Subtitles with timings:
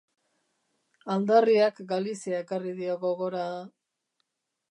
[1.15, 3.45] Aldarriak Galizia ekarri dio gogora...